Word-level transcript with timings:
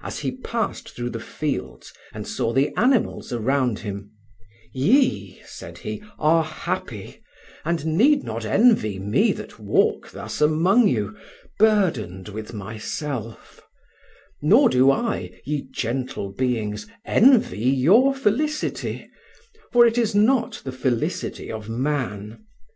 As 0.00 0.20
he 0.20 0.30
passed 0.30 0.90
through 0.94 1.10
the 1.10 1.18
fields, 1.18 1.92
and 2.14 2.24
saw 2.24 2.52
the 2.52 2.72
animals 2.76 3.32
around 3.32 3.80
him, 3.80 4.12
"Ye," 4.72 5.42
said 5.44 5.78
he, 5.78 6.04
"are 6.20 6.44
happy, 6.44 7.20
and 7.64 7.84
need 7.84 8.22
not 8.22 8.44
envy 8.44 9.00
me 9.00 9.32
that 9.32 9.58
walk 9.58 10.12
thus 10.12 10.40
among 10.40 10.86
you, 10.86 11.16
burdened 11.58 12.28
with 12.28 12.52
myself; 12.54 13.60
nor 14.40 14.68
do 14.68 14.92
I, 14.92 15.32
ye 15.44 15.62
gentle 15.72 16.30
beings, 16.30 16.86
envy 17.04 17.58
your 17.58 18.14
felicity; 18.14 19.10
for 19.72 19.84
it 19.84 19.98
is 19.98 20.14
not 20.14 20.62
the 20.64 20.70
felicity 20.70 21.50
of 21.50 21.68
man. 21.68 22.44